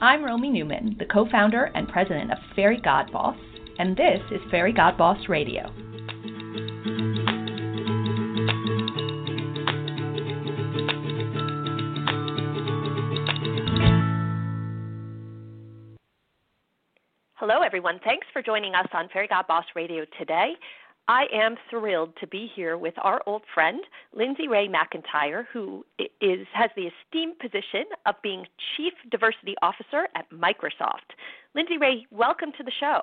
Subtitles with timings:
[0.00, 3.38] I'm Romy Newman, the co founder and president of Fairygodboss,
[3.78, 5.72] and this is Fairygodboss Radio.
[17.36, 17.98] Hello, everyone.
[18.04, 20.52] Thanks for joining us on Fairygodboss Radio today.
[21.08, 23.80] I am thrilled to be here with our old friend,
[24.12, 25.84] Lindsay-Rae McIntyre, who
[26.20, 28.44] is, has the esteemed position of being
[28.76, 31.14] Chief Diversity Officer at Microsoft.
[31.54, 33.02] Lindsay-Rae, welcome to the show.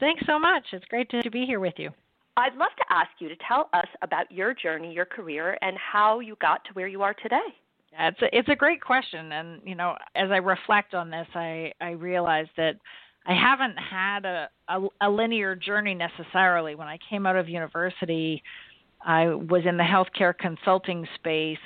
[0.00, 0.64] Thanks so much.
[0.72, 1.90] It's great to be here with you.
[2.36, 6.18] I'd love to ask you to tell us about your journey, your career, and how
[6.18, 7.36] you got to where you are today.
[7.96, 11.72] It's a, it's a great question, and you know, as I reflect on this, I
[11.80, 12.74] I realize that
[13.26, 16.74] I haven't had a, a, a linear journey necessarily.
[16.74, 18.42] When I came out of university,
[19.04, 21.58] I was in the healthcare consulting space,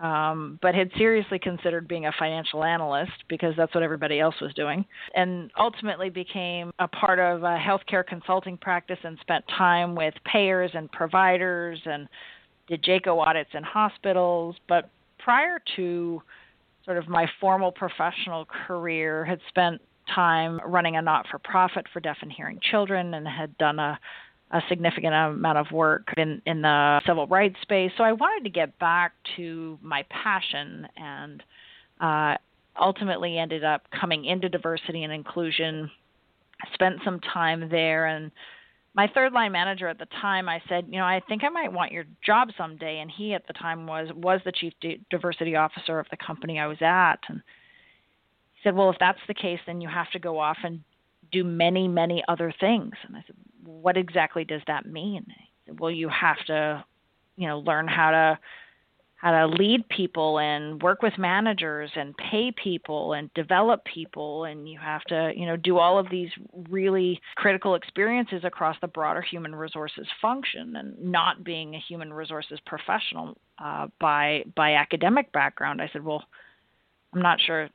[0.00, 4.52] um, but had seriously considered being a financial analyst because that's what everybody else was
[4.54, 10.14] doing, and ultimately became a part of a healthcare consulting practice and spent time with
[10.24, 12.08] payers and providers and
[12.68, 14.56] did JCAHO audits in hospitals.
[14.68, 16.22] But prior to
[16.84, 19.80] sort of my formal professional career, had spent
[20.14, 23.98] time running a not for profit for deaf and hearing children and had done a,
[24.50, 27.90] a significant amount of work in, in the civil rights space.
[27.96, 31.42] So I wanted to get back to my passion and
[32.00, 32.36] uh,
[32.80, 35.90] ultimately ended up coming into diversity and inclusion.
[36.74, 38.30] Spent some time there and
[38.94, 41.72] my third line manager at the time I said, you know, I think I might
[41.72, 44.74] want your job someday and he at the time was was the chief
[45.10, 47.42] diversity officer of the company I was at and
[48.62, 50.80] said, Well, if that's the case, then you have to go off and
[51.30, 52.92] do many, many other things.
[53.06, 55.26] And I said, What exactly does that mean?
[55.66, 56.84] Said, well, you have to,
[57.36, 58.38] you know, learn how to
[59.22, 64.68] how to lead people and work with managers and pay people and develop people and
[64.68, 66.28] you have to you know do all of these
[66.68, 72.58] really critical experiences across the broader human resources function and not being a human resources
[72.66, 76.24] professional uh, by by academic background i said well
[77.14, 77.70] i'm not sure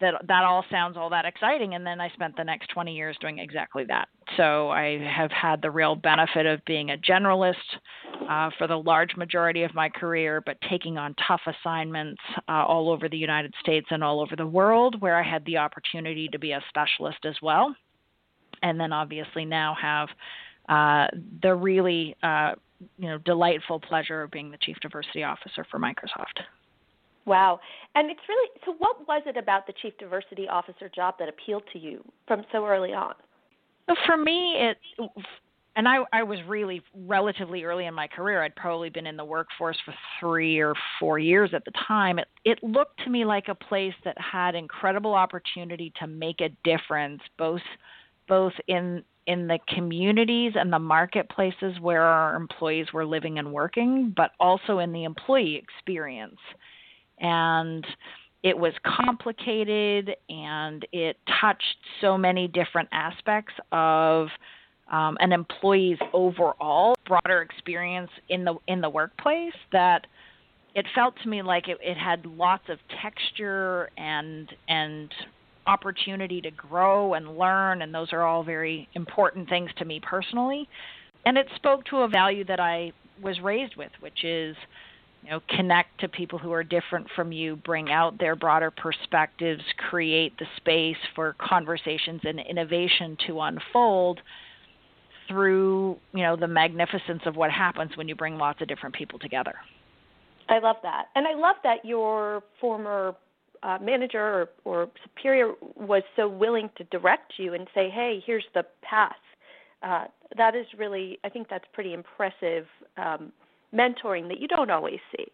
[0.00, 3.16] that that all sounds all that exciting and then I spent the next 20 years
[3.20, 4.08] doing exactly that.
[4.36, 7.54] So I have had the real benefit of being a generalist
[8.28, 12.90] uh, for the large majority of my career, but taking on tough assignments uh, all
[12.90, 16.38] over the United States and all over the world, where I had the opportunity to
[16.38, 17.74] be a specialist as well,
[18.62, 20.08] and then obviously now have
[20.68, 21.08] uh,
[21.42, 22.52] the really uh,
[22.98, 26.44] you know delightful pleasure of being the chief diversity officer for Microsoft.
[27.26, 27.60] Wow.
[27.94, 31.64] And it's really so what was it about the chief diversity officer job that appealed
[31.72, 33.14] to you from so early on?
[34.06, 34.78] For me it
[35.76, 38.42] and I, I was really relatively early in my career.
[38.42, 42.18] I'd probably been in the workforce for three or four years at the time.
[42.18, 46.48] It, it looked to me like a place that had incredible opportunity to make a
[46.64, 47.62] difference, both
[48.28, 54.12] both in in the communities and the marketplaces where our employees were living and working,
[54.16, 56.38] but also in the employee experience
[57.20, 57.86] and
[58.42, 64.28] it was complicated and it touched so many different aspects of
[64.90, 70.06] um, an employee's overall broader experience in the in the workplace that
[70.74, 75.12] it felt to me like it, it had lots of texture and and
[75.66, 80.68] opportunity to grow and learn and those are all very important things to me personally.
[81.26, 82.92] And it spoke to a value that I
[83.22, 84.56] was raised with which is
[85.22, 89.62] you know connect to people who are different from you bring out their broader perspectives
[89.90, 94.20] create the space for conversations and innovation to unfold
[95.28, 99.18] through you know the magnificence of what happens when you bring lots of different people
[99.18, 99.54] together.
[100.48, 101.06] I love that.
[101.14, 103.14] And i love that your former
[103.62, 108.46] uh, manager or, or superior was so willing to direct you and say hey here's
[108.54, 109.12] the path.
[109.82, 110.04] Uh,
[110.36, 112.66] that is really i think that's pretty impressive
[112.96, 113.32] um,
[113.74, 115.26] mentoring that you don't always see.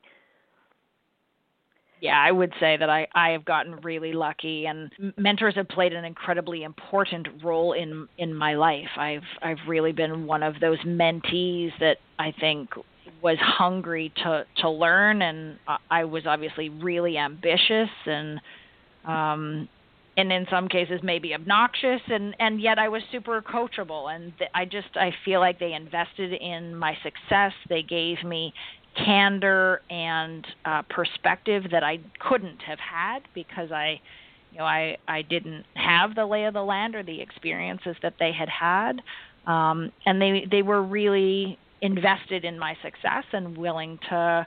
[2.00, 5.94] Yeah, I would say that I, I have gotten really lucky, and mentors have played
[5.94, 8.90] an incredibly important role in in my life.
[8.99, 12.69] I've I've really been one of those mentees that I think
[13.22, 15.58] was hungry to to learn, and
[15.90, 18.40] I was obviously really ambitious and
[19.06, 19.69] um,
[20.16, 24.50] and in some cases maybe obnoxious and and yet I was super coachable and th-
[24.54, 27.52] I just I feel like they invested in my success.
[27.68, 28.52] They gave me
[29.04, 34.00] candor and uh, perspective that I couldn't have had because I
[34.52, 38.14] you know I I didn't have the lay of the land or the experiences that
[38.18, 39.02] they had had.
[39.46, 44.46] Um, and they they were really invested in my success and willing to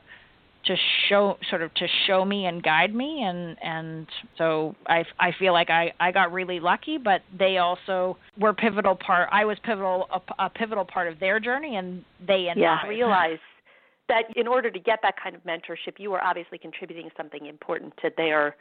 [0.65, 0.75] to
[1.07, 4.07] show sort of to show me and guide me and and
[4.37, 8.95] so I I feel like I I got really lucky but they also were pivotal
[8.95, 12.79] part I was pivotal a, a pivotal part of their journey and they and yeah.
[12.83, 13.39] I realize
[14.09, 14.23] that.
[14.35, 18.11] in order to get that kind of mentorship you were obviously contributing something important to
[18.17, 18.55] their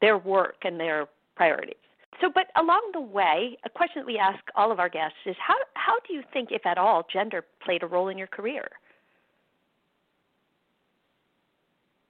[0.00, 1.74] their work and their priorities.
[2.20, 5.34] So but along the way a question that we ask all of our guests is
[5.44, 8.68] how how do you think if at all gender played a role in your career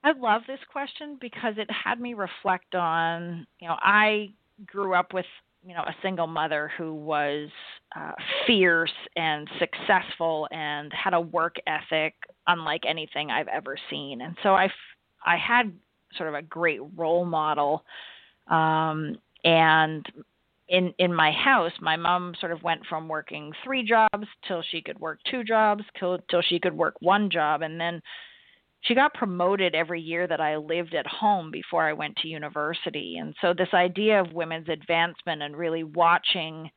[0.09, 4.31] I love this question because it had me reflect on, you know, I
[4.65, 5.27] grew up with,
[5.67, 7.51] you know, a single mother who was
[7.95, 8.13] uh,
[8.47, 12.15] fierce and successful and had a work ethic
[12.47, 14.23] unlike anything I've ever seen.
[14.23, 14.71] And so I,
[15.27, 15.73] I had
[16.17, 17.85] sort of a great role model.
[18.47, 20.07] Um, and
[20.69, 24.81] in in my house, my mom sort of went from working three jobs till she
[24.81, 28.01] could work two jobs, till, till she could work one job, and then
[28.83, 33.19] she got promoted every year that I lived at home before I went to university.
[33.19, 36.71] And so, this idea of women's advancement and really watching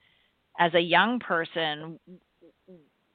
[0.60, 2.00] as a young person,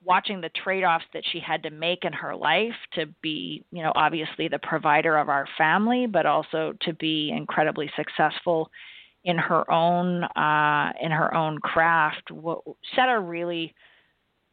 [0.02, 3.82] watching the trade offs that she had to make in her life to be, you
[3.82, 8.70] know, obviously the provider of our family, but also to be incredibly successful
[9.24, 12.30] in her own uh, in her own craft
[12.94, 13.74] set a really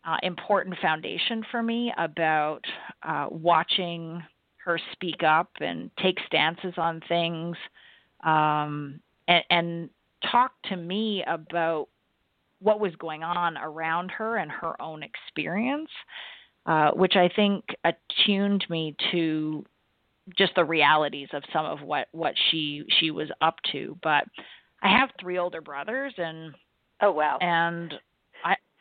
[0.06, 2.62] uh, important foundation for me about
[3.04, 4.22] uh, watching
[4.64, 7.58] her speak up and take stances on things
[8.24, 9.90] um, and, and
[10.32, 11.88] talk to me about
[12.60, 15.90] what was going on around her and her own experience,
[16.66, 19.66] uh, which I think attuned me to
[20.38, 23.98] just the realities of some of what what she she was up to.
[24.02, 24.24] But
[24.82, 26.54] I have three older brothers, and
[27.02, 27.94] oh wow, and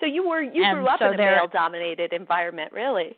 [0.02, 3.16] so you were you grew up so in a male dominated environment, really.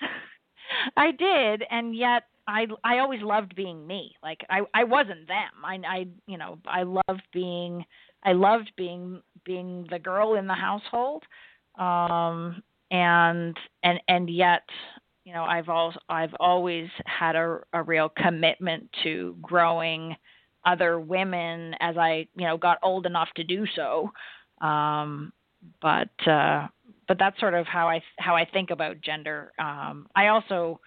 [0.96, 4.14] I did, and yet I I always loved being me.
[4.22, 5.64] Like I I wasn't them.
[5.64, 7.84] I I you know I loved being
[8.22, 11.24] I loved being being the girl in the household,
[11.78, 12.62] um,
[12.92, 14.62] and and and yet
[15.24, 20.14] you know I've also I've always had a a real commitment to growing
[20.64, 24.12] other women as I you know got old enough to do so.
[24.64, 25.32] Um,
[25.80, 26.68] but uh,
[27.06, 29.52] but that's sort of how I how I think about gender.
[29.58, 30.80] Um, I also,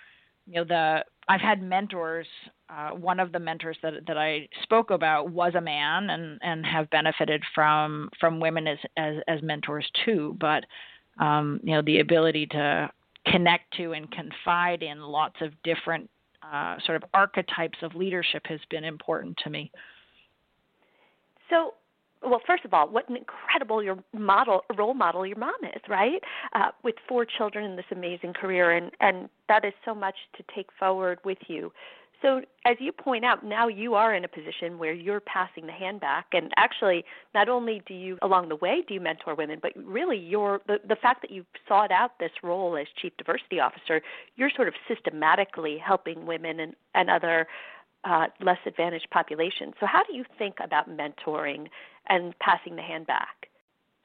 [0.45, 2.27] you know, the I've had mentors.
[2.69, 6.65] Uh, one of the mentors that that I spoke about was a man, and and
[6.65, 10.35] have benefited from from women as as, as mentors too.
[10.39, 10.65] But
[11.19, 12.89] um, you know, the ability to
[13.25, 16.09] connect to and confide in lots of different
[16.43, 19.71] uh, sort of archetypes of leadership has been important to me.
[21.49, 21.73] So
[22.23, 26.21] well, first of all, what an incredible your model role model your mom is, right?
[26.53, 30.43] Uh, with four children and this amazing career, and and that is so much to
[30.53, 31.71] take forward with you.
[32.21, 35.71] So, as you point out, now you are in a position where you're passing the
[35.71, 37.05] hand back, and actually,
[37.35, 40.79] not only do you along the way do you mentor women, but really, you're the
[40.87, 44.01] the fact that you've sought out this role as chief diversity officer,
[44.35, 47.47] you're sort of systematically helping women and and other
[48.03, 49.73] uh, less advantaged populations.
[49.79, 51.67] So, how do you think about mentoring
[52.09, 53.47] and passing the hand back?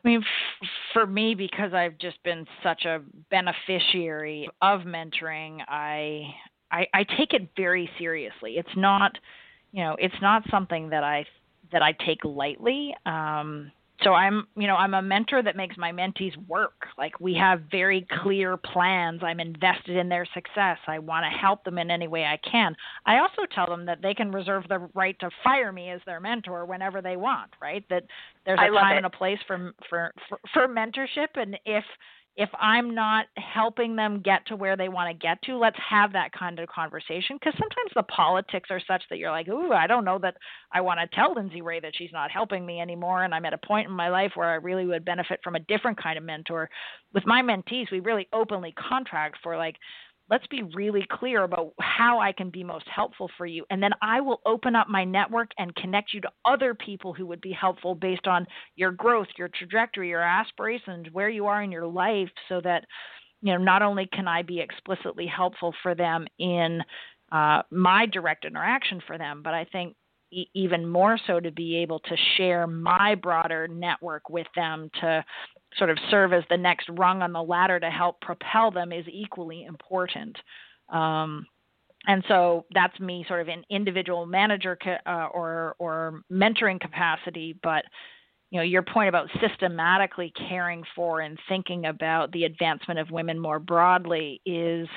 [0.05, 3.01] I mean, f- for me, because I've just been such a
[3.31, 6.35] beneficiary of mentoring, I,
[6.71, 8.55] I I take it very seriously.
[8.57, 9.17] It's not,
[9.71, 11.25] you know, it's not something that I
[11.71, 12.95] that I take lightly.
[13.07, 13.71] Um,
[14.05, 16.87] so i'm you know i'm a mentor that makes my mentees work.
[16.99, 19.23] Like we have very clear plans.
[19.23, 20.79] I'm invested in their success.
[20.87, 22.75] I want to help them in any way i can.
[23.07, 26.21] I also tell them that they can reserve the right to fire me as their
[26.21, 27.85] mentor whenever they want right?
[27.91, 28.05] That
[28.45, 28.97] there's a time it.
[28.99, 31.29] and a place for, for for for mentorship.
[31.37, 31.85] And if
[32.35, 36.15] if I'm not helping them get to where they want to get to, let's have
[36.15, 37.37] that kind of conversation.
[37.37, 40.37] Because sometimes the politics are such that you're like, ooh, I don't know that
[40.73, 43.25] I want to tell Lindsay-Rae that she's not helping me anymore.
[43.25, 45.61] And I'm at a point in my life where I really would benefit from a
[45.61, 46.71] different kind of mentor.
[47.13, 49.77] With my mentees, we really openly contract for like,
[50.33, 53.67] let's be really clear about how I can be most helpful for you.
[53.69, 57.27] And then I will open up my network and connect you to other people who
[57.27, 61.71] would be helpful based on your growth, your trajectory, your aspirations, where you are in
[61.71, 62.87] your life, so that,
[63.43, 66.81] you know, not only can I be explicitly helpful for them in
[67.31, 69.97] uh, my direct interaction for them, but I think
[70.55, 75.23] even more so to be able to share my broader network with them to
[75.77, 79.07] sort of serve as the next rung on the ladder to help propel them is
[79.11, 80.37] equally important.
[80.89, 81.47] Um,
[82.07, 84.77] and so that's me sort of in individual manager
[85.07, 87.85] uh, or or mentoring capacity but
[88.51, 93.39] you know your point about systematically caring for and thinking about the advancement of women
[93.39, 94.89] more broadly is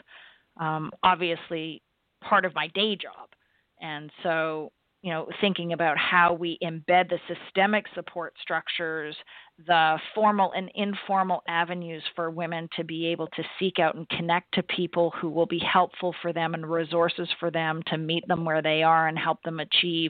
[0.59, 1.81] um, obviously
[2.27, 3.29] part of my day job.
[3.81, 4.71] And so,
[5.05, 9.15] you know, thinking about how we embed the systemic support structures,
[9.67, 14.51] the formal and informal avenues for women to be able to seek out and connect
[14.55, 18.43] to people who will be helpful for them and resources for them to meet them
[18.43, 20.09] where they are and help them achieve,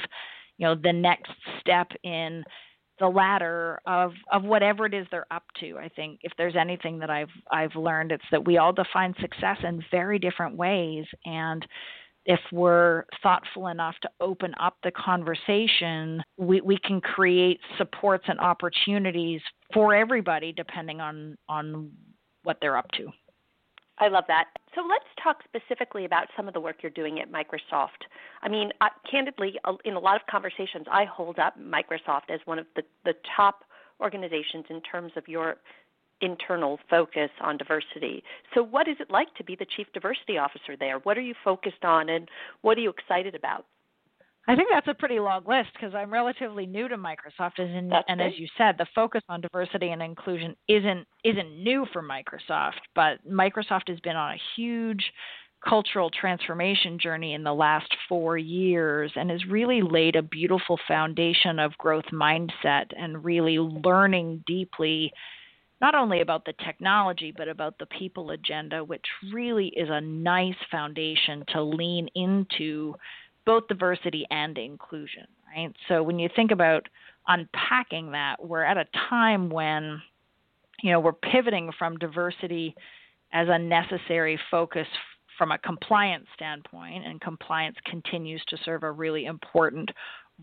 [0.58, 2.42] you know, the next step in
[2.98, 5.78] the ladder of of whatever it is they're up to.
[5.78, 9.58] I think if there's anything that I've I've learned, it's that we all define success
[9.62, 11.68] in very different ways, and
[12.26, 18.40] if we're thoughtful enough to open up the conversation, we, we can create supports and
[18.40, 19.42] opportunities
[19.74, 21.92] for everybody depending on on
[22.44, 23.08] what they're up to.
[23.98, 24.46] I love that.
[24.74, 28.04] So let's talk specifically about some of the work you're doing at Microsoft.
[28.42, 29.56] I mean, uh, candidly,
[29.86, 33.64] in a lot of conversations, I hold up Microsoft as one of the, the top
[34.02, 35.58] organizations in terms of your
[36.26, 38.24] internal focus on diversity.
[38.54, 41.00] So, what is it like to be the chief diversity officer there?
[41.00, 42.28] What are you focused on, and
[42.62, 43.66] what are you excited about?
[44.48, 47.92] I think that's a pretty long list because I'm relatively new to Microsoft, as in,
[48.08, 52.82] and as you said, the focus on diversity and inclusion isn't isn't new for Microsoft.
[52.94, 55.04] But Microsoft has been on a huge
[55.68, 61.58] cultural transformation journey in the last four years and has really laid a beautiful foundation
[61.58, 65.12] of growth mindset and really learning deeply
[65.86, 70.56] not only about the technology but about the people agenda which really is a nice
[70.72, 72.96] foundation to lean into
[73.46, 75.72] both diversity and inclusion, right?
[75.88, 76.88] So when you think about
[77.28, 80.02] unpacking that, we're at a time when,
[80.82, 82.76] you know, we're pivoting from diversity
[83.34, 84.88] as a necessary focus
[85.38, 89.92] from a compliance standpoint, and compliance continues to serve a really important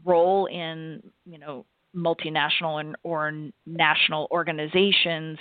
[0.04, 3.32] role in, you know, multinational and or
[3.66, 5.38] national organizations,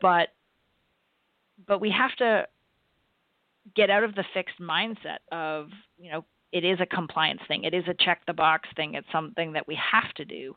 [0.00, 0.28] but
[1.66, 2.46] but we have to
[3.74, 5.68] get out of the fixed mindset of
[5.98, 7.64] you know it is a compliance thing.
[7.64, 8.94] It is a check the box thing.
[8.94, 10.54] It's something that we have to do.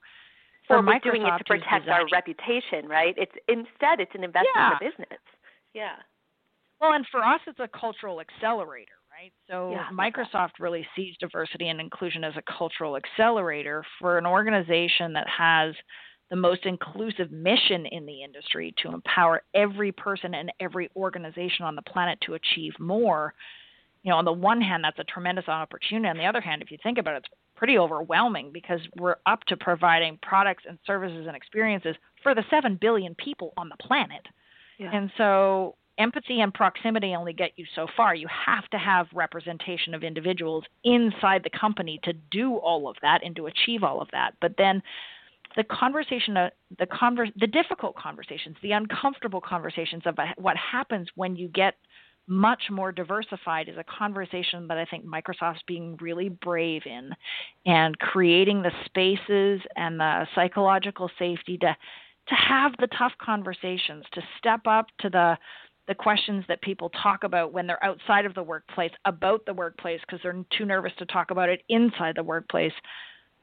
[0.68, 3.13] For well, we're Microsoft doing it to protect our reputation, right?
[3.18, 4.68] It's instead it's an investment yeah.
[4.68, 5.20] in the business.
[5.74, 5.96] Yeah.
[6.80, 9.34] Well, and for us, it's a cultural accelerator, right?
[9.50, 15.13] So yeah, Microsoft really sees diversity and inclusion as a cultural accelerator for an organization
[15.13, 15.75] that has
[16.30, 21.75] the most inclusive mission in the industry to empower every person and every organization on
[21.75, 23.34] the planet to achieve more
[24.04, 26.08] you know, on the one hand, that's a tremendous opportunity.
[26.08, 29.44] On the other hand, if you think about it, it's pretty overwhelming because we're up
[29.48, 34.25] to providing products and services and experiences for the 7 billion people on the planet.
[34.80, 34.90] Yeah.
[34.92, 38.15] And so empathy and proximity only get you so far.
[38.15, 43.20] You have to have representation of individuals inside the company to do all of that
[43.24, 44.34] and to achieve all of that.
[44.41, 44.81] But then
[45.55, 51.36] the conversation, uh, the conver- the difficult conversations, the uncomfortable conversations about what happens when
[51.36, 51.75] you get–
[52.27, 57.12] much more diversified is a conversation that I think Microsoft's being really brave in
[57.65, 61.75] and creating the spaces and the psychological safety to
[62.27, 65.36] to have the tough conversations, to step up to the
[65.91, 70.00] the questions that people talk about when they're outside of the workplace about the workplace
[70.07, 72.71] because they're too nervous to talk about it inside the workplace.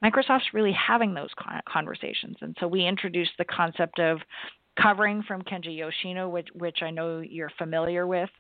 [0.03, 1.29] Microsoft's really having those
[1.71, 2.37] conversations.
[2.41, 4.21] And so we introduced the concept of
[4.81, 8.31] covering from Kenji Yoshino, which, which I know you're familiar with,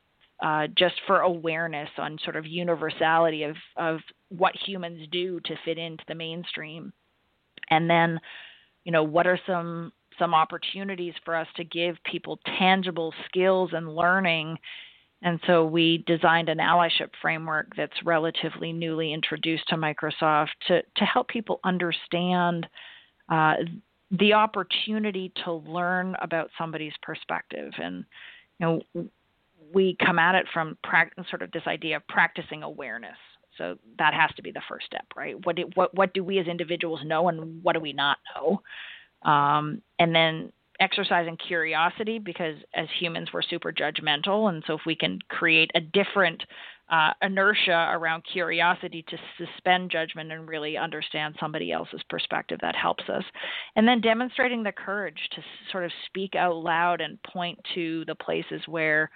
[0.42, 4.00] uh, just for awareness on sort of universality of, of
[4.30, 6.94] what humans do to fit into the mainstream.
[7.68, 8.20] And then,
[8.84, 13.94] you know, what are some some opportunities for us to give people tangible skills and
[13.94, 14.56] learning.
[15.22, 21.04] And so we designed an allyship framework that's relatively newly introduced to Microsoft to, to
[21.04, 22.66] help people understand
[23.28, 23.54] uh,
[24.10, 27.72] the opportunity to learn about somebody's perspective.
[27.82, 28.04] And
[28.58, 29.08] you know,
[29.72, 33.16] we come at it from pra- sort of this idea of practicing awareness.
[33.56, 35.34] So that has to be the first step, right?
[35.44, 38.62] What do, what what do we as individuals know, and what do we not know?
[39.22, 44.94] Um, and then exercising curiosity, because as humans we're super judgmental, and so if we
[44.94, 46.42] can create a different
[46.90, 53.04] uh, inertia around curiosity to suspend judgment and really understand somebody else's perspective, that helps
[53.08, 53.24] us.
[53.76, 58.14] And then demonstrating the courage to sort of speak out loud and point to the
[58.14, 59.10] places where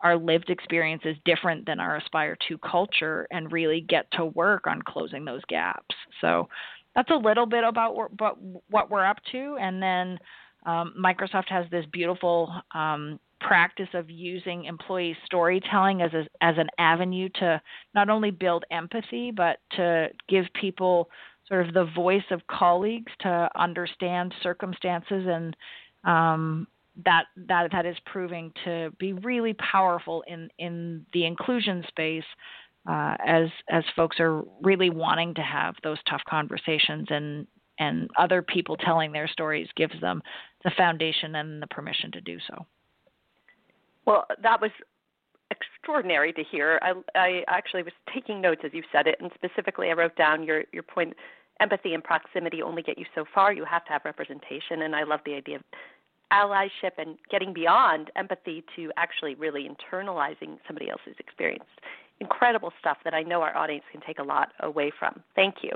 [0.00, 4.66] our lived experience is different than our aspire to culture and really get to work
[4.66, 6.48] on closing those gaps so
[6.94, 8.36] that's a little bit about what,
[8.70, 9.56] what we're up to.
[9.60, 10.18] And then
[10.66, 16.68] um, microsoft has this beautiful um, practice of using employee storytelling as a, as an
[16.78, 17.60] avenue to
[17.94, 21.10] not only build empathy but to give people
[21.46, 25.26] sort of the voice of colleagues to understand circumstances.
[25.28, 25.56] And
[26.04, 26.66] um,
[27.04, 32.24] that that that is proving to be really powerful in in the inclusion space
[32.88, 37.46] uh, as as folks are really wanting to have those tough conversations and
[37.78, 40.22] and other people telling their stories gives them
[40.62, 42.64] the foundation and the permission to do so.
[44.06, 44.70] Well, that was
[45.50, 46.78] extraordinary to hear.
[46.82, 50.44] I, I actually was taking notes as you said it, and specifically, I wrote down
[50.44, 51.14] your your point:
[51.60, 53.52] empathy and proximity only get you so far.
[53.52, 55.62] You have to have representation, and I love the idea of
[56.32, 61.64] allyship and getting beyond empathy to actually really internalizing somebody else's experience.
[62.20, 65.22] Incredible stuff that I know our audience can take a lot away from.
[65.34, 65.72] Thank you.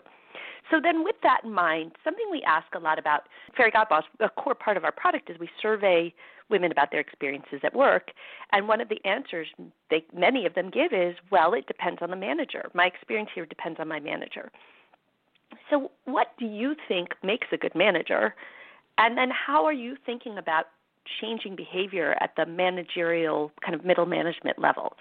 [0.71, 3.23] So then, with that in mind, something we ask a lot about
[3.59, 6.13] Fairygodboss, a core part of our product is we survey
[6.51, 8.11] women about their experiences at work,
[8.53, 9.49] and one of the answers
[9.91, 12.71] they, many of them give is, "Well, it depends on the manager.
[12.75, 14.51] My experience here depends on my manager."
[15.71, 18.35] So, what do you think makes a good manager?
[18.99, 20.69] And then, how are you thinking about
[21.21, 24.97] changing behavior at the managerial kind of middle management level?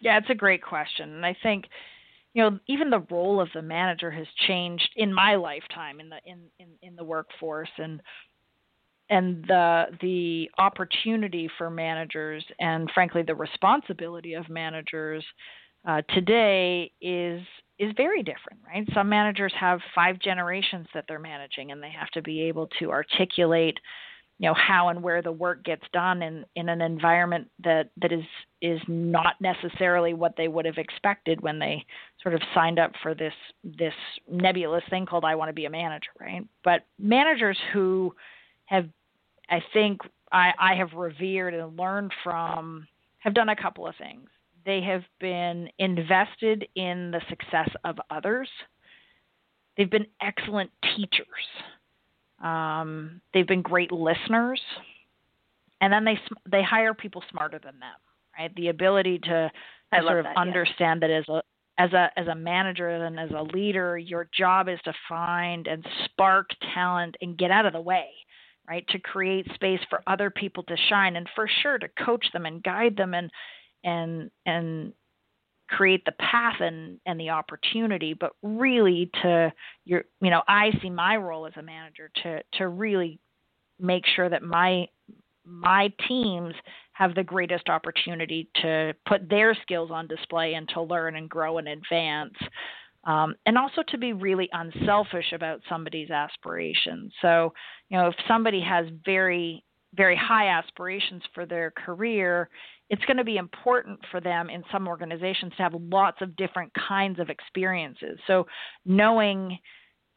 [0.00, 1.64] Yeah, it's a great question, and I think
[2.34, 6.18] you know even the role of the manager has changed in my lifetime in the
[6.24, 8.00] in in, in the workforce and
[9.10, 15.24] and the the opportunity for managers and frankly the responsibility of managers
[15.86, 17.40] uh, today is
[17.78, 18.86] is very different, right?
[18.92, 22.90] Some managers have five generations that they're managing, and they have to be able to
[22.90, 23.78] articulate
[24.38, 28.12] you know how and where the work gets done in in an environment that that
[28.12, 28.24] is
[28.62, 31.84] is not necessarily what they would have expected when they
[32.22, 33.94] sort of signed up for this this
[34.30, 36.44] nebulous thing called I want to be a manager, right?
[36.64, 38.14] But managers who
[38.66, 38.88] have
[39.50, 42.86] I think I, I have revered and learned from
[43.18, 44.28] have done a couple of things.
[44.64, 48.48] They have been invested in the success of others.
[49.76, 51.26] They've been excellent teachers
[52.42, 54.60] um, they've been great listeners,
[55.80, 56.18] and then they
[56.50, 57.96] they hire people smarter than them.
[58.38, 59.50] Right, the ability to,
[59.92, 61.08] to sort of that, understand yeah.
[61.08, 61.42] that as a
[61.78, 65.84] as a as a manager and as a leader, your job is to find and
[66.04, 68.06] spark talent and get out of the way,
[68.68, 68.86] right?
[68.88, 72.62] To create space for other people to shine, and for sure to coach them and
[72.62, 73.30] guide them and
[73.84, 74.92] and and
[75.68, 79.52] create the path and and the opportunity but really to
[79.84, 83.18] your you know i see my role as a manager to to really
[83.78, 84.86] make sure that my
[85.44, 86.54] my teams
[86.92, 91.58] have the greatest opportunity to put their skills on display and to learn and grow
[91.58, 92.34] and advance
[93.04, 97.12] um, and also to be really unselfish about somebody's aspirations.
[97.22, 97.52] So
[97.88, 102.48] you know if somebody has very very high aspirations for their career
[102.90, 106.72] it's going to be important for them in some organizations to have lots of different
[106.88, 108.18] kinds of experiences.
[108.26, 108.46] So
[108.84, 109.58] knowing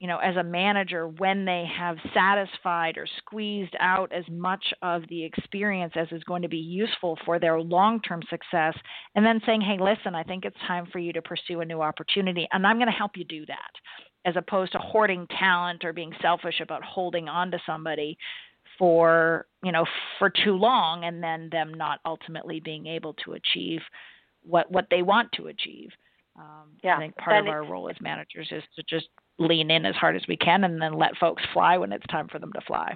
[0.02, 5.04] you know as a manager when they have satisfied or squeezed out as much of
[5.10, 8.76] the experience as is going to be useful for their long-term success
[9.16, 11.82] and then saying hey listen i think it's time for you to pursue a new
[11.82, 13.72] opportunity and i'm going to help you do that
[14.26, 18.18] as opposed to hoarding talent or being selfish about holding on to somebody
[18.78, 19.86] for you know
[20.20, 23.82] for too long and then them not ultimately being able to achieve
[24.44, 25.90] what what they want to achieve
[26.38, 26.96] um, yeah.
[26.96, 29.08] i think part of our role as managers is to just
[29.40, 32.28] lean in as hard as we can and then let folks fly when it's time
[32.28, 32.96] for them to fly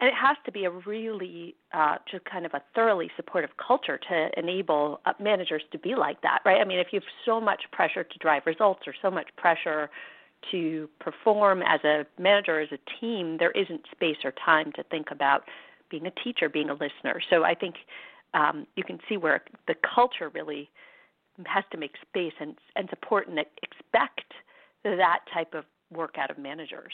[0.00, 3.98] and it has to be a really uh, just kind of a thoroughly supportive culture
[4.08, 6.58] to enable uh, managers to be like that, right?
[6.58, 9.90] I mean, if you have so much pressure to drive results or so much pressure
[10.50, 15.10] to perform as a manager, as a team, there isn't space or time to think
[15.10, 15.44] about
[15.90, 17.20] being a teacher, being a listener.
[17.30, 17.76] So I think
[18.34, 20.70] um, you can see where the culture really
[21.46, 24.32] has to make space and, and support and expect
[24.84, 26.92] that type of work out of managers.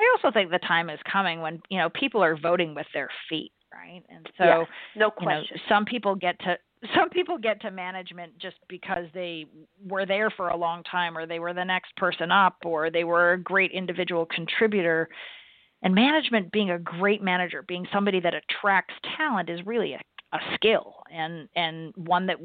[0.00, 3.08] I also think the time is coming when you know people are voting with their
[3.28, 4.02] feet, right?
[4.08, 5.46] And so, yes, no question.
[5.50, 6.56] You know, some people get to
[6.96, 9.46] some people get to management just because they
[9.86, 13.04] were there for a long time or they were the next person up or they
[13.04, 15.08] were a great individual contributor
[15.82, 20.00] and management being a great manager being somebody that attracts talent is really a,
[20.32, 22.36] a skill and and one that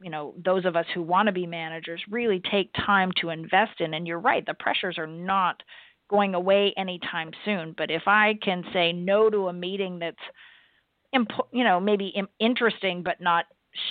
[0.00, 3.80] you know those of us who want to be managers really take time to invest
[3.80, 5.62] in and you're right the pressures are not
[6.08, 10.16] going away anytime soon but if i can say no to a meeting that's
[11.12, 13.46] you know maybe interesting but not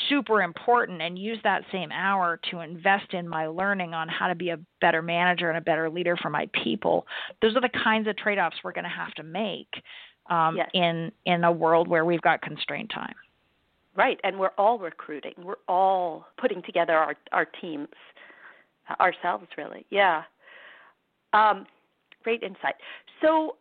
[0.09, 4.35] super important and use that same hour to invest in my learning on how to
[4.35, 7.05] be a better manager and a better leader for my people.
[7.41, 9.67] Those are the kinds of trade-offs we're going to have to make
[10.29, 10.69] um, yes.
[10.73, 13.13] in in a world where we've got constrained time.
[13.95, 15.33] Right and we're all recruiting.
[15.37, 17.87] We're all putting together our our teams
[18.99, 19.85] ourselves really.
[19.89, 20.23] Yeah.
[21.33, 21.65] Um,
[22.23, 22.75] great insight.
[23.21, 23.57] So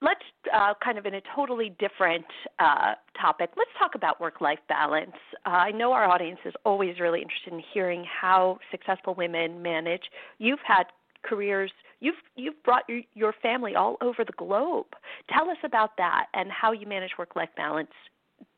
[0.00, 0.20] let's
[0.54, 2.26] uh, kind of in a totally different
[2.58, 3.50] uh, topic.
[3.56, 5.16] Let's talk about work-life balance.
[5.46, 10.02] Uh, I know our audience is always really interested in hearing how successful women manage.
[10.38, 10.84] You've had
[11.24, 11.72] careers.
[12.00, 14.86] You've you've brought your, your family all over the globe.
[15.30, 17.90] Tell us about that and how you manage work-life balance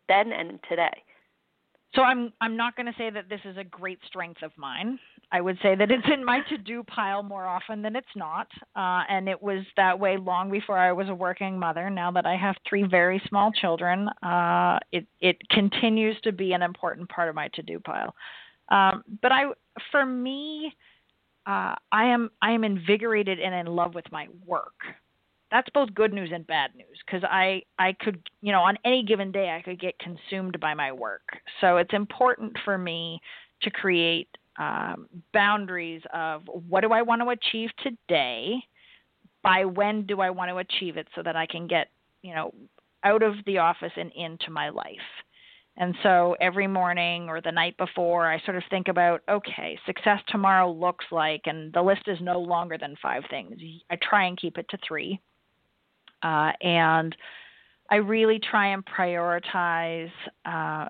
[0.08, 1.02] then and today.
[1.94, 4.98] So I'm I'm not going to say that this is a great strength of mine.
[5.32, 9.04] I would say that it's in my to-do pile more often than it's not, uh,
[9.08, 11.88] and it was that way long before I was a working mother.
[11.88, 16.62] Now that I have three very small children, uh, it it continues to be an
[16.62, 18.14] important part of my to-do pile.
[18.70, 19.44] Um, but I,
[19.90, 20.72] for me,
[21.46, 24.74] uh, I am I am invigorated and in love with my work
[25.50, 29.04] that's both good news and bad news because I I could you know on any
[29.04, 31.22] given day I could get consumed by my work.
[31.60, 33.20] So it's important for me
[33.62, 34.28] to create
[34.60, 38.56] um, boundaries of what do I want to achieve today,
[39.42, 41.88] by when do I want to achieve it, so that I can get
[42.22, 42.52] you know
[43.02, 45.08] out of the office and into my life.
[45.76, 50.20] And so every morning or the night before, I sort of think about, okay, success
[50.28, 53.56] tomorrow looks like, and the list is no longer than five things.
[53.90, 55.18] I try and keep it to three.
[56.22, 57.16] Uh, and
[57.90, 60.10] I really try and prioritize,
[60.44, 60.88] uh,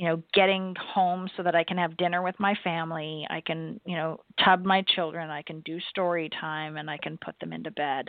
[0.00, 3.26] you know, getting home so that I can have dinner with my family.
[3.28, 5.28] I can, you know, tub my children.
[5.28, 8.08] I can do story time, and I can put them into bed.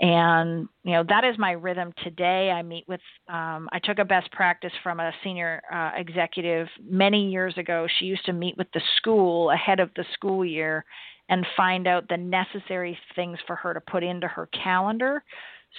[0.00, 2.52] And you know that is my rhythm today.
[2.52, 3.00] I meet with.
[3.28, 7.88] Um, I took a best practice from a senior uh, executive many years ago.
[7.98, 10.84] She used to meet with the school ahead of the school year
[11.28, 15.24] and find out the necessary things for her to put into her calendar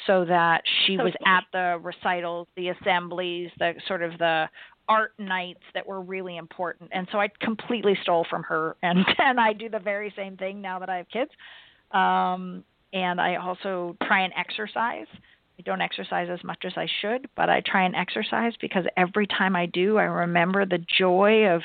[0.07, 4.47] so that she was at the recitals, the assemblies, the sort of the
[4.89, 6.89] art nights that were really important.
[6.91, 10.61] And so I completely stole from her and and I do the very same thing
[10.61, 11.31] now that I have kids.
[11.91, 15.05] Um and I also try and exercise.
[15.59, 19.27] I don't exercise as much as I should, but I try and exercise because every
[19.27, 21.61] time I do, I remember the joy of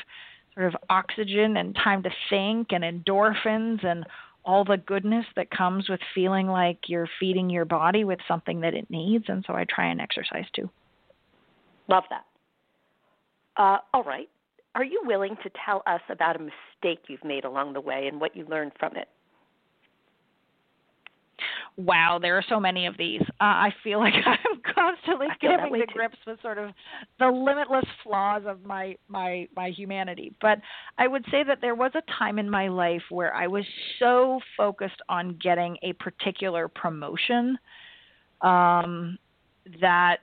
[0.54, 4.04] sort of oxygen and time to think and endorphins and
[4.44, 8.74] all the goodness that comes with feeling like you're feeding your body with something that
[8.74, 9.24] it needs.
[9.28, 10.68] And so I try and exercise too.
[11.88, 12.24] Love that.
[13.56, 14.28] Uh, all right.
[14.74, 18.20] Are you willing to tell us about a mistake you've made along the way and
[18.20, 19.08] what you learned from it?
[21.76, 23.22] wow, there are so many of these.
[23.22, 26.70] Uh, I feel like I'm constantly coming to grips with sort of
[27.18, 30.34] the limitless flaws of my my my humanity.
[30.40, 30.60] But
[30.98, 33.64] I would say that there was a time in my life where I was
[33.98, 37.58] so focused on getting a particular promotion
[38.40, 39.18] um,
[39.80, 40.18] that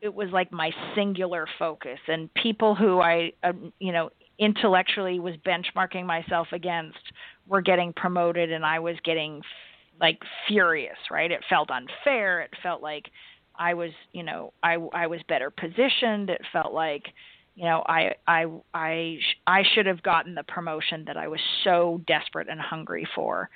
[0.00, 5.34] it was like my singular focus, and people who I uh, you know intellectually was
[5.46, 6.98] benchmarking myself against
[7.46, 9.42] were getting promoted and I was getting
[10.00, 11.30] like furious, right?
[11.30, 12.40] It felt unfair.
[12.42, 13.06] It felt like
[13.58, 16.30] I was, you know, I I was better positioned.
[16.30, 17.02] It felt like,
[17.56, 22.00] you know, I I I I should have gotten the promotion that I was so
[22.06, 23.50] desperate and hungry for.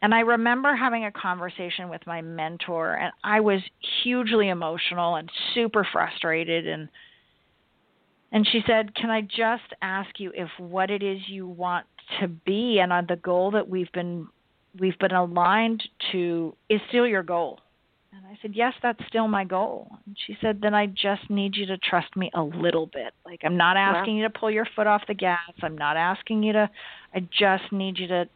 [0.00, 3.60] And I remember having a conversation with my mentor and I was
[4.02, 6.88] hugely emotional and super frustrated and
[8.30, 11.86] and she said, "Can I just ask you if what it is you want
[12.20, 14.28] to be and on the goal that we've been
[14.78, 15.82] we've been aligned
[16.12, 17.60] to is still your goal.
[18.12, 19.88] And I said, Yes, that's still my goal.
[20.06, 23.12] And she said, Then I just need you to trust me a little bit.
[23.24, 25.52] Like, I'm not asking you to pull your foot off the gas.
[25.62, 26.70] I'm not asking you to,
[27.14, 28.28] I just need you to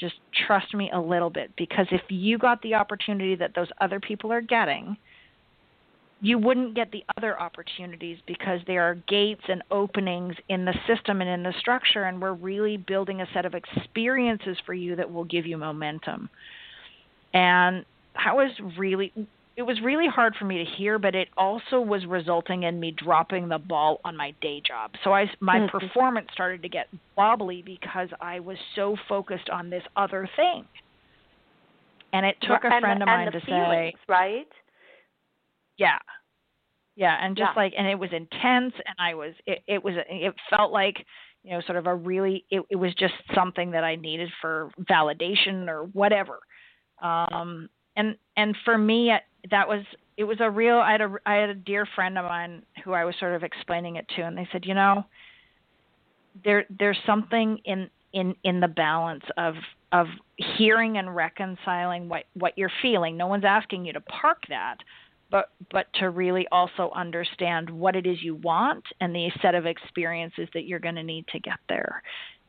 [0.00, 0.14] just
[0.46, 1.50] trust me a little bit.
[1.56, 4.96] Because if you got the opportunity that those other people are getting,
[6.22, 11.20] you wouldn't get the other opportunities because there are gates and openings in the system
[11.20, 15.10] and in the structure, and we're really building a set of experiences for you that
[15.10, 16.28] will give you momentum.
[17.32, 17.84] And
[18.22, 19.12] that was really
[19.56, 22.92] it was really hard for me to hear, but it also was resulting in me
[22.96, 24.92] dropping the ball on my day job.
[25.04, 25.78] So I my mm-hmm.
[25.78, 26.86] performance started to get
[27.16, 30.64] wobbly because I was so focused on this other thing.
[32.12, 34.46] And it took a friend and, of mine to say, right?
[35.80, 35.98] yeah
[36.94, 37.62] yeah and just yeah.
[37.62, 40.96] like and it was intense and i was it, it was it felt like
[41.42, 44.70] you know sort of a really it, it was just something that i needed for
[44.88, 46.38] validation or whatever
[47.02, 49.10] um and and for me
[49.50, 49.84] that was
[50.16, 52.92] it was a real i had a i had a dear friend of mine who
[52.92, 55.04] i was sort of explaining it to and they said you know
[56.44, 59.54] there there's something in in in the balance of
[59.92, 64.76] of hearing and reconciling what what you're feeling no one's asking you to park that
[65.30, 69.66] but but to really also understand what it is you want and the set of
[69.66, 72.02] experiences that you're going to need to get there.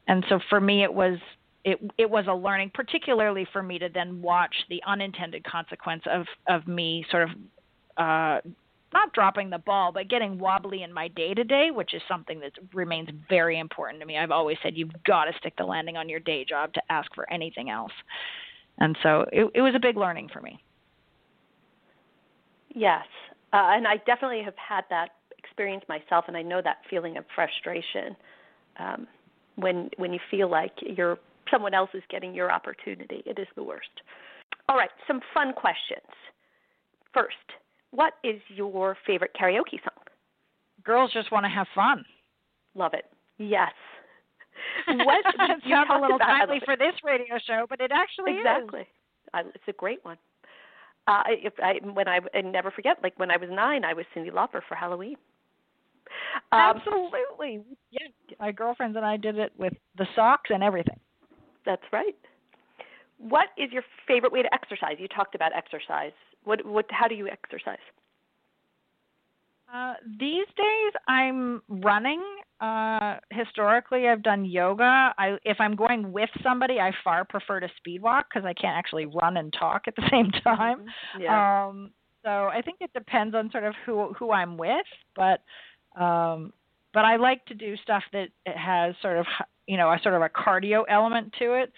[0.08, 1.20] And so for me, it was
[1.64, 6.26] it it was a learning, particularly for me to then watch the unintended consequence of
[6.48, 7.30] of me sort of
[7.98, 8.42] uh,
[8.94, 12.40] not dropping the ball, but getting wobbly in my day to day, which is something
[12.42, 14.18] that remains very important to me.
[14.18, 17.14] I've always said you've got to stick the landing on your day job to ask
[17.14, 17.94] for anything else,
[18.80, 20.60] and so it, it was a big learning for me.
[22.74, 23.06] Yes,
[23.54, 27.26] uh, and I definitely have had that experience myself, and I know that feeling of
[27.36, 28.16] frustration
[28.80, 29.08] um,
[29.56, 31.20] when when you feel like you're
[31.52, 33.22] someone else is getting your opportunity.
[33.26, 33.90] It is the worst.
[34.70, 36.08] All right, some fun questions.
[37.14, 37.36] First,
[37.92, 40.04] what is your favorite karaoke song?
[40.84, 42.06] Girls just want to have fun.
[42.76, 43.06] Love it.
[43.38, 43.72] Yes.
[44.88, 45.24] What
[45.66, 48.82] you sounds a little timely for this radio show, but it actually exactly.
[48.82, 48.88] is.
[49.28, 49.52] Exactly.
[49.56, 50.18] It's a great one.
[51.08, 54.06] Uh, if I when I and never forget, like when I was nine, I was
[54.16, 55.16] Cyndi Lauper for Halloween.
[56.52, 57.64] Um, Absolutely.
[57.90, 58.08] Yeah,
[58.40, 61.00] my girlfriends and I did it with the socks and everything.
[61.66, 62.16] That's right.
[63.18, 64.96] What is your favorite way to exercise?
[65.00, 66.14] You talked about exercise.
[66.44, 67.78] What what how do you exercise?
[69.74, 72.22] Uh, these days, I'm running.
[72.60, 75.14] Uh, historically, I've done yoga.
[75.18, 78.76] I, if I'm going with somebody, I far prefer to speed walk because I can't
[78.78, 80.80] actually run and talk at the same time.
[80.80, 81.22] Mm-hmm.
[81.22, 81.68] Yeah.
[81.68, 81.92] Um,
[82.24, 85.42] so I think it depends on sort of who who I'm with, but
[86.00, 86.52] um,
[86.94, 89.26] but I like to do stuff that has sort of
[89.68, 91.72] you know a sort of a cardio element to it.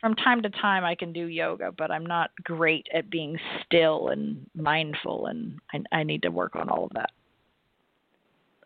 [0.00, 4.08] From time to time, I can do yoga, but I'm not great at being still
[4.08, 7.10] and mindful, and I, I need to work on all of that.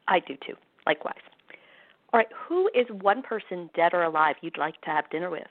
[0.06, 0.54] I do too.
[0.86, 1.18] Likewise.
[2.12, 5.48] All right, who is one person, dead or alive, you'd like to have dinner with?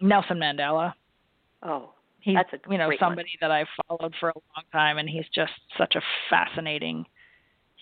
[0.00, 0.92] Nelson Mandela.
[1.64, 3.48] Oh, he's that's a you know somebody one.
[3.48, 7.04] that I've followed for a long time, and he's just such a fascinating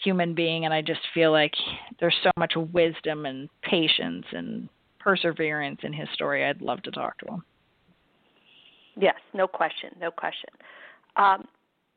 [0.05, 1.55] human being, and I just feel like
[2.01, 6.45] there's so much wisdom and patience and perseverance in his story.
[6.45, 7.43] I'd love to talk to him.
[8.97, 10.51] Yes, no question, no question.
[11.17, 11.47] Um,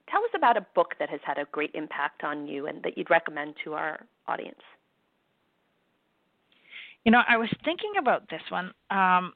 [0.09, 2.97] tell us about a book that has had a great impact on you and that
[2.97, 4.59] you'd recommend to our audience.
[7.05, 9.33] You know, I was thinking about this one, um,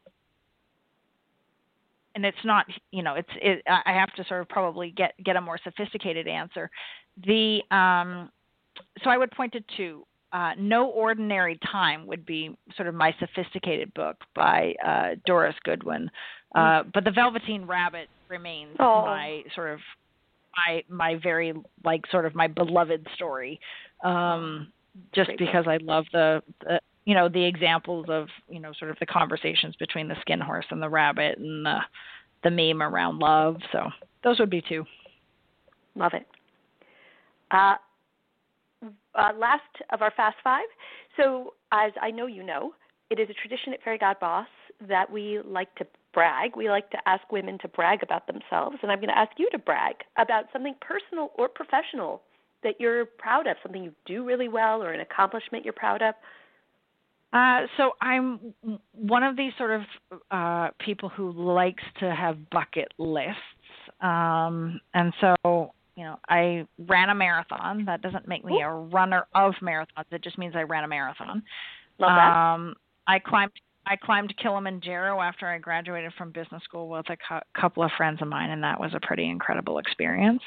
[2.14, 2.68] and it's not.
[2.92, 3.30] You know, it's.
[3.42, 6.70] It, I have to sort of probably get get a more sophisticated answer.
[7.26, 8.30] The um,
[9.04, 10.06] so I would point to two.
[10.32, 16.10] Uh, no Ordinary Time would be sort of my sophisticated book by uh, Doris Goodwin,
[16.56, 19.06] uh, but The Velveteen Rabbit remains oh.
[19.06, 19.80] my sort of
[20.56, 23.60] my my very like sort of my beloved story,
[24.04, 24.72] um,
[25.14, 28.92] just Great because I love the, the you know the examples of you know sort
[28.92, 31.80] of the conversations between the skin horse and the rabbit and the
[32.44, 33.58] the meme around love.
[33.72, 33.90] So
[34.24, 34.86] those would be two.
[35.96, 36.28] Love it.
[37.52, 37.76] Uh,
[39.18, 40.66] uh, last of our Fast Five.
[41.18, 42.74] So, as I know you know,
[43.10, 44.46] it is a tradition at Fairygodboss
[44.88, 46.56] that we like to brag.
[46.56, 49.50] We like to ask women to brag about themselves, and I'm going to ask you
[49.52, 52.22] to brag about something personal or professional
[52.64, 56.16] that you're proud of, something you do really well, or an accomplishment you're proud of.
[57.34, 58.40] Uh, so I'm
[58.94, 59.82] one of these sort of
[60.32, 63.40] uh, people who likes to have bucket lists,
[64.02, 65.36] um, and so
[66.06, 67.86] know, I ran a marathon.
[67.86, 70.06] That doesn't make me a runner of marathons.
[70.12, 71.44] It just means I ran a marathon.
[72.00, 72.36] Love that.
[72.36, 72.76] Um,
[73.08, 73.52] I climbed
[73.88, 78.20] I climbed Kilimanjaro after I graduated from business school with a cu- couple of friends
[78.22, 80.42] of mine, and that was a pretty incredible experience.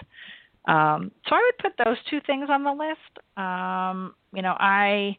[0.66, 3.38] Um, so I would put those two things on the list.
[3.38, 5.16] Um, you know, I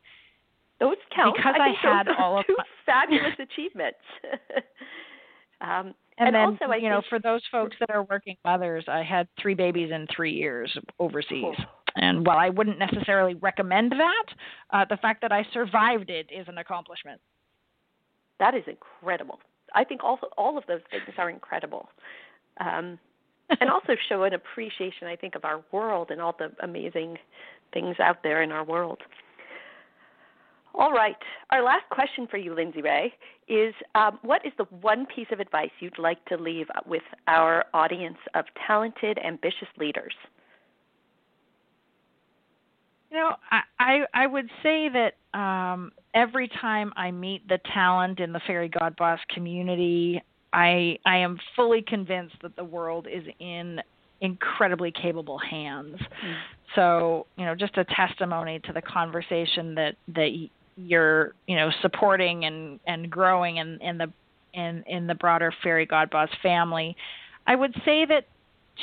[0.80, 4.00] those count because I, I had all of two my, fabulous achievements.
[5.62, 9.04] um, and, and then, also, you know, for those folks that are working mothers, I
[9.04, 11.56] had three babies in three years overseas.
[11.56, 11.56] Cool.
[11.96, 14.26] And while I wouldn't necessarily recommend that,
[14.72, 17.20] uh, the fact that I survived it is an accomplishment.
[18.40, 19.40] That is incredible.
[19.74, 21.90] I think also all of those things are incredible,
[22.60, 23.00] um,
[23.62, 27.18] and also show an appreciation, I think, of our world and all the amazing
[27.74, 29.00] things out there in our world.
[30.76, 31.16] All right.
[31.52, 33.14] Our last question for you, Lindsay-Rae,
[33.48, 37.66] is um, what is the one piece of advice you'd like to leave with our
[37.74, 40.14] audience of talented, ambitious leaders?
[43.12, 48.20] You know, I I, I would say that um, every time I meet the talent
[48.20, 50.22] in the Fairygodboss community,
[50.54, 53.82] I I am fully convinced that the world is in
[54.22, 55.96] incredibly capable hands.
[55.98, 56.36] Mm.
[56.76, 60.48] So you know, just a testimony to the conversation that that
[60.86, 64.12] you're you know supporting and and growing in in the
[64.54, 66.96] in in the broader Fairygodboss family.
[67.46, 68.26] I would say that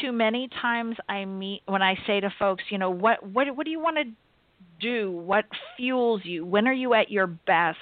[0.01, 3.65] too many times I meet when I say to folks, you know, what what what
[3.65, 4.05] do you want to
[4.81, 5.11] do?
[5.11, 5.45] What
[5.77, 6.45] fuels you?
[6.45, 7.79] When are you at your best?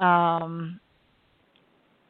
[0.00, 0.80] um,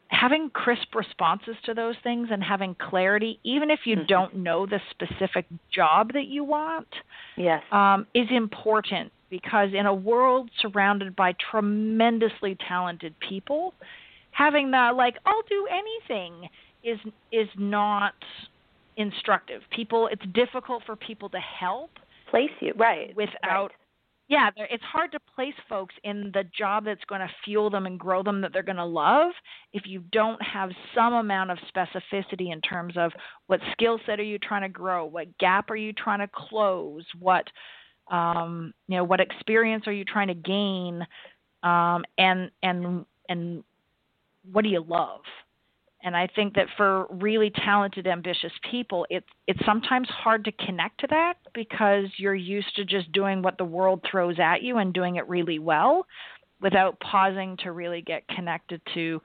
[0.09, 4.07] having crisp responses to those things and having clarity, even if you mm-hmm.
[4.07, 6.89] don't know the specific job that you want,
[7.37, 13.75] yes, um, is important because in a world surrounded by tremendously talented people,
[14.33, 16.49] having that like I'll do anything
[16.83, 16.99] is
[17.33, 18.15] is not
[18.97, 19.63] instructive.
[19.71, 21.91] People, it's difficult for people to help
[22.31, 23.71] place you right without right
[24.31, 27.99] yeah, it's hard to place folks in the job that's going to fuel them and
[27.99, 29.33] grow them that they're going to love
[29.73, 33.11] if you don't have some amount of specificity in terms of
[33.49, 37.03] what skill set are you trying to grow, what gap are you trying to close,
[37.19, 37.45] what
[38.11, 41.07] um, you know, what experience are you trying to gain,
[41.63, 43.65] um, and and and
[44.51, 45.21] what do you love?
[46.03, 51.01] And I think that for really talented, ambitious people, it's it's sometimes hard to connect
[51.01, 54.95] to that because you're used to just doing what the world throws at you and
[54.95, 56.07] doing it really well,
[56.61, 59.21] without pausing to really get connected to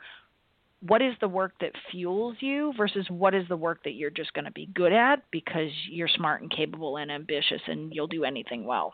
[0.81, 4.33] what is the work that fuels you versus what is the work that you're just
[4.33, 8.23] going to be good at because you're smart and capable and ambitious and you'll do
[8.23, 8.93] anything well.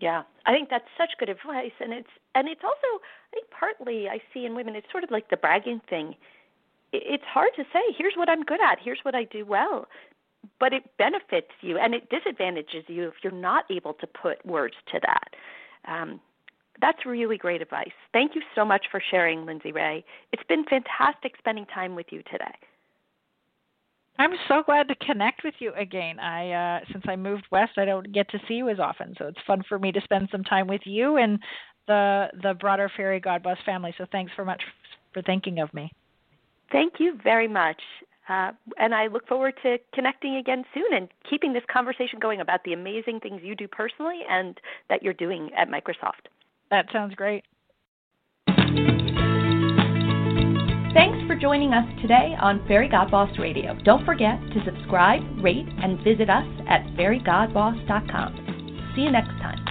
[0.00, 4.08] Yeah, I think that's such good advice, and it's and it's also I think partly
[4.08, 6.14] I see in women it's sort of like the bragging thing.
[6.92, 7.80] It's hard to say.
[7.96, 8.78] Here's what I'm good at.
[8.82, 9.86] Here's what I do well,
[10.58, 14.74] but it benefits you and it disadvantages you if you're not able to put words
[14.92, 15.34] to that.
[15.86, 16.20] Um,
[16.80, 17.92] that's really great advice.
[18.12, 20.04] Thank you so much for sharing, Lindsay-Rae.
[20.32, 22.54] It's been fantastic spending time with you today.
[24.18, 26.18] I'm so glad to connect with you again.
[26.18, 29.26] I uh, since I moved west, I don't get to see you as often, so
[29.26, 31.38] it's fun for me to spend some time with you and
[31.86, 33.94] the the broader Fairygodboss family.
[33.96, 34.62] So thanks so much
[35.14, 35.90] for thinking of me.
[36.70, 37.80] Thank you very much.
[38.28, 42.62] Uh, and I look forward to connecting again soon and keeping this conversation going about
[42.64, 46.28] the amazing things you do personally and that you're doing at Microsoft.
[46.70, 47.44] That sounds great.
[50.92, 53.78] Thanks for joining us today on Fairygodboss Radio.
[53.84, 58.92] Don't forget to subscribe, rate, and visit us at fairygodboss.com.
[58.96, 59.69] See you next time.